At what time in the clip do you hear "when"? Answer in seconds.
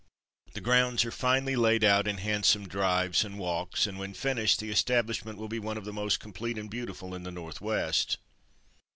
3.99-4.15